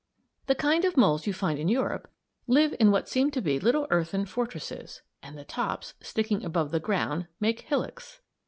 [0.47, 2.09] ]The kind of moles you find in Europe
[2.47, 7.27] live in what seem to be little earthen fortresses, and the tops, sticking above ground,
[7.39, 8.19] make hillocks.